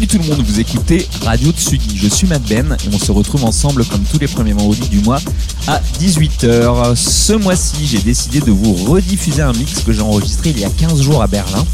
Salut 0.00 0.08
tout 0.08 0.30
le 0.30 0.34
monde, 0.34 0.46
vous 0.46 0.60
écoutez 0.60 1.06
Radio 1.26 1.52
Tsugi. 1.52 1.98
Je 1.98 2.08
suis 2.08 2.26
Matt 2.26 2.40
Ben 2.48 2.74
et 2.86 2.88
on 2.90 2.98
se 2.98 3.12
retrouve 3.12 3.44
ensemble 3.44 3.84
comme 3.84 4.00
tous 4.04 4.18
les 4.18 4.28
premiers 4.28 4.54
vendredis 4.54 4.88
du 4.88 5.00
mois 5.00 5.20
à 5.66 5.78
18h. 6.00 6.96
Ce 6.96 7.34
mois-ci, 7.34 7.86
j'ai 7.86 7.98
décidé 7.98 8.40
de 8.40 8.50
vous 8.50 8.72
rediffuser 8.72 9.42
un 9.42 9.52
mix 9.52 9.82
que 9.82 9.92
j'ai 9.92 10.00
enregistré 10.00 10.50
il 10.50 10.58
y 10.58 10.64
a 10.64 10.70
15 10.70 11.02
jours 11.02 11.22
à 11.22 11.26
Berlin. 11.26 11.66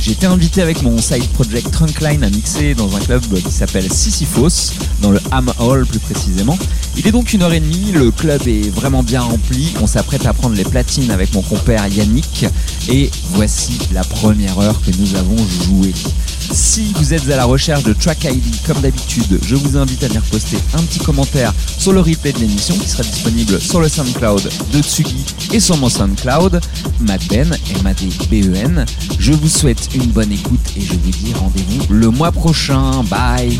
J'ai 0.00 0.12
été 0.12 0.24
invité 0.24 0.62
avec 0.62 0.82
mon 0.82 0.96
side 0.96 1.28
project 1.34 1.70
Trunkline 1.72 2.24
à 2.24 2.30
mixer 2.30 2.74
dans 2.74 2.96
un 2.96 3.00
club 3.00 3.22
qui 3.22 3.52
s'appelle 3.52 3.92
Sisyphos, 3.92 4.72
dans 5.02 5.10
le 5.10 5.20
Ham 5.30 5.52
Hall 5.58 5.84
plus 5.84 5.98
précisément. 5.98 6.56
Il 6.96 7.06
est 7.06 7.12
donc 7.12 7.34
une 7.34 7.42
heure 7.42 7.52
et 7.52 7.60
demie, 7.60 7.92
le 7.92 8.10
club 8.10 8.48
est 8.48 8.70
vraiment 8.70 9.02
bien 9.02 9.20
rempli, 9.20 9.74
on 9.82 9.86
s'apprête 9.86 10.24
à 10.24 10.32
prendre 10.32 10.56
les 10.56 10.64
platines 10.64 11.10
avec 11.10 11.34
mon 11.34 11.42
compère 11.42 11.86
Yannick 11.86 12.46
et 12.88 13.10
voici 13.32 13.78
la 13.92 14.04
première 14.04 14.58
heure 14.58 14.80
que 14.80 14.90
nous 14.98 15.16
avons 15.16 15.36
jouée. 15.36 15.92
Si 16.52 16.92
vous 16.94 17.14
êtes 17.14 17.28
à 17.30 17.36
la 17.36 17.44
recherche 17.44 17.82
de 17.82 17.92
track 17.92 18.24
ID 18.24 18.44
comme 18.66 18.80
d'habitude, 18.80 19.38
je 19.42 19.54
vous 19.54 19.76
invite 19.76 20.02
à 20.04 20.08
venir 20.08 20.22
poster 20.22 20.58
un 20.74 20.82
petit 20.82 20.98
commentaire 20.98 21.52
sur 21.78 21.92
le 21.92 22.00
replay 22.00 22.32
de 22.32 22.38
l'émission 22.38 22.76
qui 22.76 22.88
sera 22.88 23.02
disponible 23.02 23.60
sur 23.60 23.80
le 23.80 23.88
SoundCloud 23.88 24.48
de 24.72 24.82
Tsugi 24.82 25.24
et 25.52 25.60
sur 25.60 25.76
mon 25.76 25.88
SoundCloud, 25.88 26.60
MadBen, 27.00 27.56
M-A-D-B-E-N. 27.80 28.84
Je 29.18 29.32
vous 29.32 29.48
souhaite 29.48 29.88
une 29.94 30.06
bonne 30.06 30.32
écoute 30.32 30.72
et 30.76 30.80
je 30.80 30.92
vous 30.92 31.10
dis 31.10 31.32
rendez-vous 31.34 31.92
le 31.92 32.10
mois 32.10 32.32
prochain. 32.32 33.02
Bye 33.04 33.58